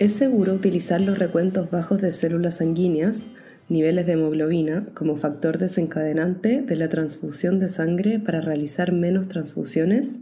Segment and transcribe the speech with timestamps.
[0.00, 3.26] Es seguro utilizar los recuentos bajos de células sanguíneas,
[3.68, 10.20] niveles de hemoglobina, como factor desencadenante de la transfusión de sangre para realizar menos transfusiones.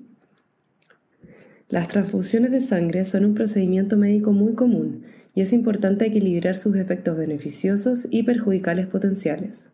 [1.69, 6.75] Las transfusiones de sangre son un procedimiento médico muy común y es importante equilibrar sus
[6.75, 9.71] efectos beneficiosos y perjudicales potenciales.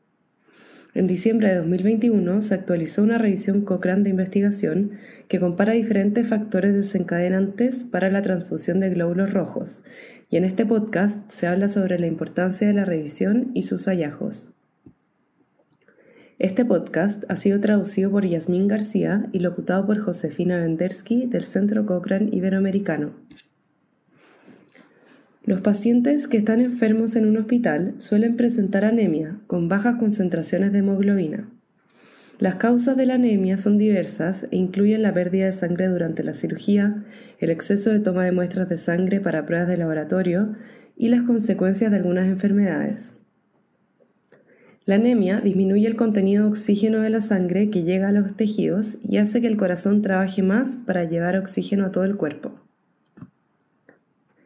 [0.94, 4.92] En diciembre de 2021 se actualizó una revisión Cochrane de investigación
[5.26, 9.82] que compara diferentes factores desencadenantes para la transfusión de glóbulos rojos,
[10.30, 14.52] y en este podcast se habla sobre la importancia de la revisión y sus hallazgos.
[16.38, 21.86] Este podcast ha sido traducido por Yasmín García y locutado por Josefina Vendersky del Centro
[21.86, 23.23] Cochrane Iberoamericano.
[25.46, 30.78] Los pacientes que están enfermos en un hospital suelen presentar anemia con bajas concentraciones de
[30.78, 31.50] hemoglobina.
[32.38, 36.32] Las causas de la anemia son diversas e incluyen la pérdida de sangre durante la
[36.32, 37.04] cirugía,
[37.40, 40.56] el exceso de toma de muestras de sangre para pruebas de laboratorio
[40.96, 43.16] y las consecuencias de algunas enfermedades.
[44.86, 48.96] La anemia disminuye el contenido de oxígeno de la sangre que llega a los tejidos
[49.06, 52.63] y hace que el corazón trabaje más para llevar oxígeno a todo el cuerpo.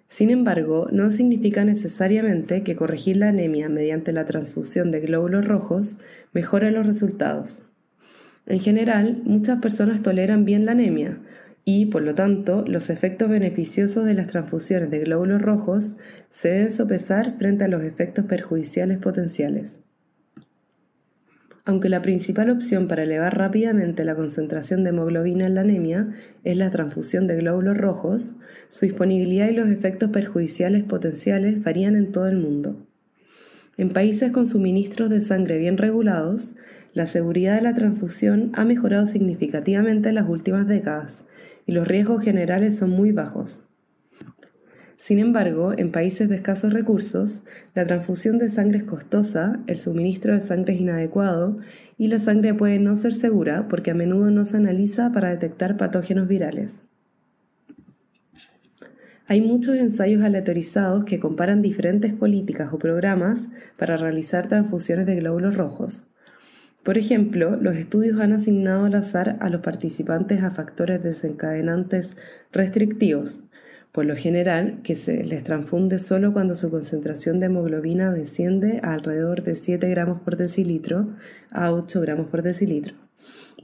[0.09, 5.98] Sin embargo, no significa necesariamente que corregir la anemia mediante la transfusión de glóbulos rojos
[6.33, 7.65] mejore los resultados.
[8.47, 11.19] En general, muchas personas toleran bien la anemia
[11.67, 15.97] y, por lo tanto, los efectos beneficiosos de las transfusiones de glóbulos rojos
[16.31, 19.81] se deben sopesar frente a los efectos perjudiciales potenciales.
[21.69, 26.09] Aunque la principal opción para elevar rápidamente la concentración de hemoglobina en la anemia
[26.43, 28.33] es la transfusión de glóbulos rojos,
[28.71, 32.87] su disponibilidad y los efectos perjudiciales potenciales varían en todo el mundo.
[33.77, 36.57] En países con suministros de sangre bien regulados,
[36.95, 41.27] la seguridad de la transfusión ha mejorado significativamente en las últimas décadas
[41.67, 43.69] y los riesgos generales son muy bajos.
[44.99, 50.34] Sin embargo, en países de escasos recursos, la transfusión de sangre es costosa, el suministro
[50.34, 51.56] de sangre es inadecuado
[51.97, 55.77] y la sangre puede no ser segura porque a menudo no se analiza para detectar
[55.77, 56.83] patógenos virales.
[59.28, 65.55] Hay muchos ensayos aleatorizados que comparan diferentes políticas o programas para realizar transfusiones de glóbulos
[65.55, 66.09] rojos.
[66.83, 72.17] Por ejemplo, los estudios han asignado al azar a los participantes a factores desencadenantes
[72.53, 73.45] restrictivos,
[73.98, 78.92] por lo general que se les transfunde solo cuando su concentración de hemoglobina desciende a
[78.92, 81.09] alrededor de 7 gramos por decilitro
[81.50, 82.94] a 8 gramos por decilitro,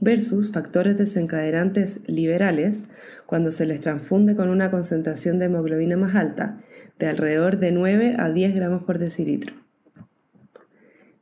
[0.01, 2.89] versus factores desencadenantes liberales
[3.25, 6.61] cuando se les transfunde con una concentración de hemoglobina más alta,
[6.99, 9.55] de alrededor de 9 a 10 gramos por decilitro.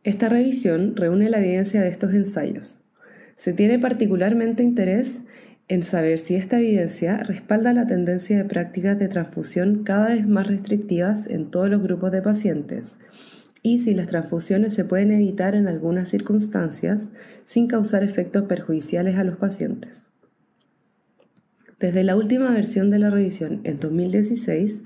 [0.03, 2.83] Esta revisión reúne la evidencia de estos ensayos.
[3.35, 5.21] Se tiene particularmente interés
[5.73, 10.45] en saber si esta evidencia respalda la tendencia de prácticas de transfusión cada vez más
[10.45, 12.99] restrictivas en todos los grupos de pacientes
[13.63, 17.09] y si las transfusiones se pueden evitar en algunas circunstancias
[17.43, 20.09] sin causar efectos perjudiciales a los pacientes.
[21.79, 24.83] Desde la última versión de la revisión en 2016,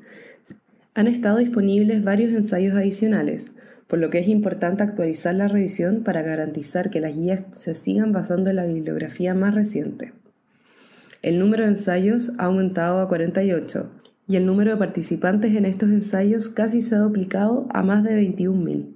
[0.93, 3.51] han estado disponibles varios ensayos adicionales,
[3.87, 8.13] por lo que es importante actualizar la revisión para garantizar que las guías se sigan
[8.13, 10.13] basando en la bibliografía más reciente.
[11.27, 13.91] El número de ensayos ha aumentado a 48
[14.29, 18.17] y el número de participantes en estos ensayos casi se ha duplicado a más de
[18.17, 18.93] 21.000.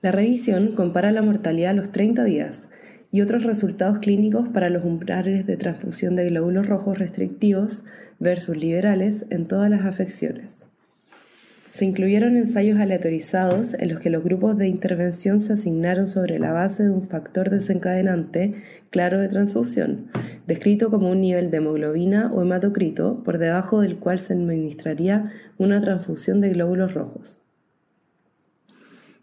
[0.00, 2.70] La revisión compara la mortalidad a los 30 días
[3.12, 7.84] y otros resultados clínicos para los umbrales de transfusión de glóbulos rojos restrictivos
[8.18, 10.64] versus liberales en todas las afecciones.
[11.78, 16.52] Se incluyeron ensayos aleatorizados en los que los grupos de intervención se asignaron sobre la
[16.52, 18.54] base de un factor desencadenante
[18.90, 20.10] claro de transfusión,
[20.48, 25.80] descrito como un nivel de hemoglobina o hematocrito por debajo del cual se administraría una
[25.80, 27.42] transfusión de glóbulos rojos.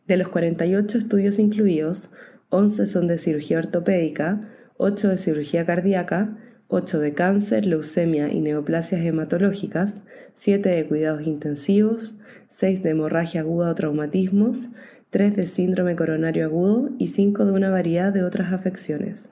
[0.07, 2.11] De los 48 estudios incluidos,
[2.51, 4.47] 11 son de cirugía ortopédica,
[4.77, 6.37] 8 de cirugía cardíaca,
[6.69, 10.03] 8 de cáncer, leucemia y neoplasias hematológicas,
[10.35, 14.69] 7 de cuidados intensivos, 6 de hemorragia aguda o traumatismos,
[15.09, 19.31] 3 de síndrome coronario agudo y 5 de una variedad de otras afecciones.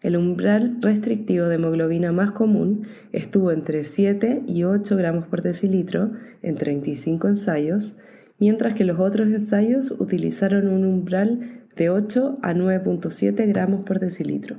[0.00, 6.10] El umbral restrictivo de hemoglobina más común estuvo entre 7 y 8 gramos por decilitro
[6.42, 7.96] en 35 ensayos,
[8.38, 14.56] mientras que los otros ensayos utilizaron un umbral de 8 a 9.7 gramos por decilitro.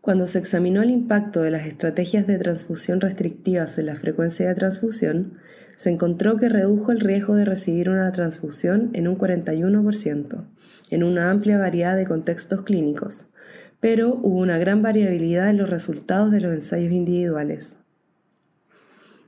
[0.00, 4.54] Cuando se examinó el impacto de las estrategias de transfusión restrictivas en la frecuencia de
[4.54, 5.34] transfusión,
[5.74, 10.44] se encontró que redujo el riesgo de recibir una transfusión en un 41%,
[10.90, 13.32] en una amplia variedad de contextos clínicos,
[13.80, 17.78] pero hubo una gran variabilidad en los resultados de los ensayos individuales.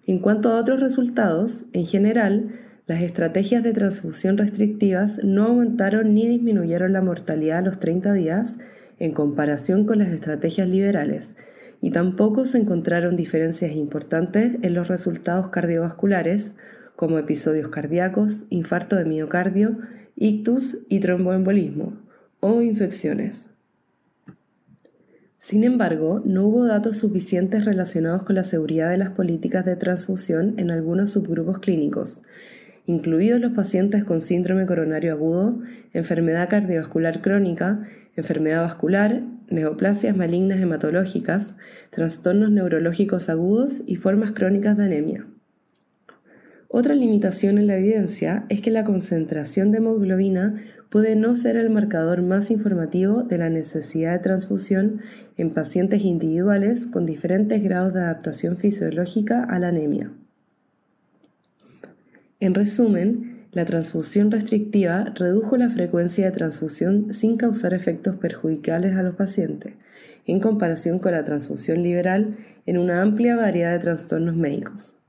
[0.07, 2.51] En cuanto a otros resultados, en general,
[2.87, 8.59] las estrategias de transfusión restrictivas no aumentaron ni disminuyeron la mortalidad a los 30 días
[8.99, 11.35] en comparación con las estrategias liberales,
[11.85, 16.55] y tampoco se encontraron diferencias importantes en los resultados cardiovasculares,
[16.97, 19.77] como episodios cardíacos, infarto de miocardio,
[20.17, 21.93] ictus y tromboembolismo,
[22.41, 23.51] o infecciones.
[25.37, 30.55] Sin embargo, no hubo datos suficientes relacionados con la seguridad de las políticas de transfusión
[30.57, 32.23] en algunos subgrupos clínicos,
[32.87, 35.61] incluidos los pacientes con síndrome coronario agudo,
[35.93, 37.87] enfermedad cardiovascular crónica,
[38.17, 41.55] enfermedad vascular, neoplasias malignas hematológicas,
[41.91, 45.27] trastornos neurológicos agudos y formas crónicas de anemia.
[46.69, 50.61] Otra limitación en la evidencia es que la concentración de hemoglobina
[50.91, 55.01] puede no ser el marcador más informativo de la necesidad de transfusión
[55.37, 60.11] en pacientes individuales con diferentes grados de adaptación fisiológica a la anemia.
[62.41, 69.03] En resumen, la transfusión restrictiva redujo la frecuencia de transfusión sin causar efectos perjudiciales a
[69.05, 69.75] los pacientes,
[70.27, 72.37] en comparación con la transfusión liberal
[72.67, 75.01] en una amplia variedad de trastornos médicos.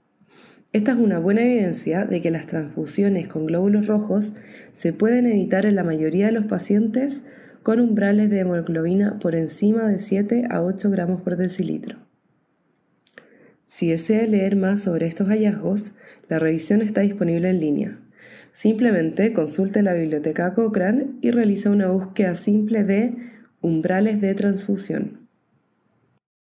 [0.74, 4.36] Esta es una buena evidencia de que las transfusiones con glóbulos rojos
[4.74, 7.24] se pueden evitar en la mayoría de los pacientes
[7.64, 11.98] con umbrales de hemoglobina por encima de 7 a 8 gramos por decilitro.
[13.68, 15.94] Si desea leer más sobre estos hallazgos,
[16.30, 18.00] la revisión está disponible en línea.
[18.56, 23.14] Simplemente consulte la biblioteca Cochrane y realiza una búsqueda simple de
[23.60, 25.25] umbrales de transfusión.